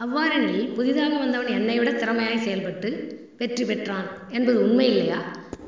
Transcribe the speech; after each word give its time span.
அவ்வாறெனில் 0.00 0.72
புதிதாக 0.74 1.18
வந்தவன் 1.18 1.46
என்னை 1.46 1.78
விட 1.78 1.90
திறமையாய் 1.92 2.44
செயல்பட்டு 2.44 2.90
வெற்றி 3.36 3.64
பெற்றான் 3.64 4.06
என்பது 4.30 4.62
உண்மை 4.62 4.86
இல்லையா? 4.86 5.18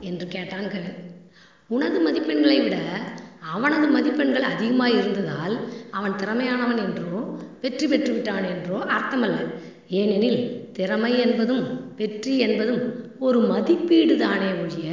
என்று 0.00 0.28
கேட்டான் 0.28 0.68
கவின் 0.68 0.98
உனது 1.70 1.98
மதிப்பெண்களை 2.00 2.62
விட 2.62 2.76
அவனது 3.40 3.86
மதிப்பெண்கள் 3.86 4.42
அதிகமாய் 4.42 4.96
இருந்ததால் 4.96 5.54
அவன் 5.90 6.16
திறமையானவன் 6.16 6.78
என்றோ 6.78 7.20
வெற்றி 7.60 7.86
பெற்று 7.86 8.12
விட்டான் 8.12 8.44
என்றோ 8.44 8.76
அர்த்தமல்ல. 8.96 9.38
ஏனெனில் 9.90 10.40
திறமை 10.72 11.18
என்பதும் 11.18 11.64
வெற்றி 11.96 12.38
என்பதும் 12.38 12.82
ஒரு 13.18 13.40
மதிப்பீடு 13.40 14.16
தானே 14.16 14.50
ஒழிய 14.62 14.90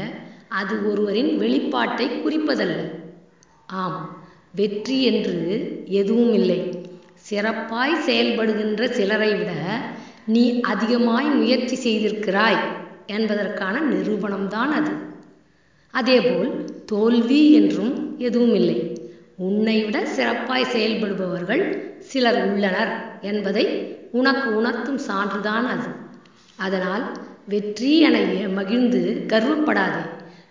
அது 0.47 0.75
ஒருவரின் 0.91 1.31
வெளிப்பாட்டை 1.39 2.07
குறிப்பதல்ல. 2.21 2.79
ஆம் 3.69 3.99
வெற்றி 4.51 5.03
என்று 5.03 5.37
எதுவும் 5.85 6.33
இல்லை. 6.33 6.59
சிறப்பாய் 7.29 7.95
செயல்படுகின்ற 8.05 8.89
சிலரை 8.89 9.33
விட 9.33 9.51
நீ 10.25 10.59
அதிகமாய் 10.61 11.29
முயற்சி 11.29 11.75
செய்திருக்கிறாய் 11.75 12.59
என்பதற்கான 13.07 13.75
நிரூபணம்தான் 13.91 14.71
அது. 14.79 14.91
அதேபோல் 15.93 16.49
தோல்வி 16.85 17.53
என்றும் 17.53 17.93
எதுவும் 18.17 18.53
இல்லை 18.53 18.79
உன்னை 19.37 19.83
விட 19.83 20.05
சிறப்பாய் 20.05 20.71
செயல்படுபவர்கள் 20.73 21.63
சிலர் 21.99 22.39
உள்ளனர் 22.51 22.91
என்பதை 23.21 23.65
உனக்கு 24.11 24.55
உணர்த்தும் 24.55 24.99
சான்றுதான் 25.07 25.67
அது. 25.67 25.89
அதனால் 26.55 27.05
வெற்றி 27.47 27.99
என 27.99 28.17
மகிழ்ந்து 28.49 29.01
கர்வப்படாதே. 29.27 30.03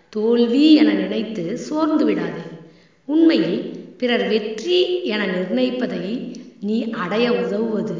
தோல்வி 0.09 0.73
என 0.73 0.93
நினைத்து 0.93 1.57
சோர்ந்து 1.57 2.05
விடாதே. 2.05 2.45
உண்மையில் 3.05 3.59
பிறர் 3.97 4.27
வெற்றி 4.27 5.03
என 5.03 5.25
நிர்ணயிப்பதை 5.25 6.05
நீ 6.59 6.89
அடைய 6.89 7.33
உதவுவது 7.33 7.99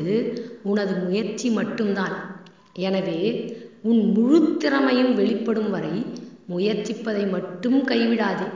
உனது 0.64 0.96
முயற்சி 0.96 1.50
மட்டும்தான். 1.50 2.46
எனவே 2.74 3.20
உன் 3.82 4.12
முழு 4.12 4.58
திறமையும் 4.58 5.16
வெளிப்படும் 5.16 5.70
வரை 5.70 6.06
முயற்சிப்பதை 6.50 7.30
மட்டும் 7.30 7.88
கைவிடாதே. 7.88 8.48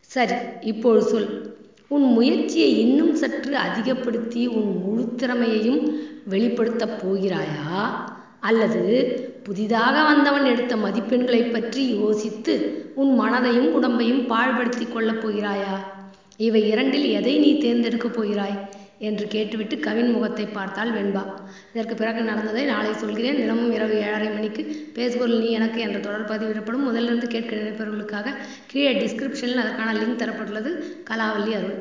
சரி 0.00 0.34
இப்போது 0.60 1.02
சொல். 1.02 1.56
உன் 1.88 2.02
முயற்சியை 2.02 2.78
இன்னும் 2.78 3.14
சற்று 3.14 3.56
அதிகப்படுத்தி 3.56 4.46
உன் 4.46 4.82
முழு 4.84 5.14
திறமையையும் 5.14 5.98
வெளிப்படுத்தப் 6.28 6.98
போகிறாயா? 7.02 7.86
அல்லது 8.40 8.82
புதிதாக 9.42 10.14
வந்தவன் 10.14 10.44
எடுத்த 10.44 10.76
மதிப்பெண்களை 10.76 11.52
பற்றி 11.52 11.94
யோசித்து 11.94 12.54
உன் 12.94 13.20
மனதையும் 13.20 13.70
உடம்பையும் 13.76 14.26
பாழ்படுத்திக் 14.26 14.92
கொள்ளப் 14.92 15.26
போகிறாயா? 15.26 15.76
இவை 16.36 16.68
இரண்டில் 16.68 17.04
எதை 17.04 17.38
நீ 17.38 17.58
தேர்ந்தெடுக்கப் 17.58 18.12
போகிறாய்? 18.12 18.77
என்று 18.98 19.26
கேட்டுவிட்டு 19.26 19.78
கவின் 19.78 20.10
முகத்தை 20.10 20.46
பார்த்தாள் 20.46 20.90
வெண்பா. 20.90 21.22
இதற்கு 21.72 21.94
பிறகு 21.94 22.22
நடந்ததை 22.22 22.64
நாளை 22.64 22.92
சொல்கிறேன். 22.94 23.36
தினமும் 23.36 23.72
இரவு 23.72 23.94
ஏழரை 23.94 24.28
மணிக்கு 24.28 24.90
பேசுபொருள் 24.94 25.38
நீ 25.38 25.50
எனக்கு 25.50 25.80
என்ற 25.80 25.98
தொடர் 25.98 26.30
பதிவிடப்படும். 26.30 26.86
முதலிருந்து 26.88 27.26
கேட்க 27.26 27.56
நினைப்பவர்களுக்காக 27.56 28.34
கீழே 28.66 28.92
டிஸ்கிரிப்ஷனில் 29.00 29.62
அதற்கான 29.64 29.92
லிங்க் 29.92 30.20
தரப்பட்டுள்ளது. 30.22 30.72
கலாவல்லி 31.10 31.54
அருள். 31.60 31.78